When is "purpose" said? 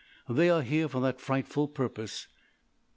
1.67-2.27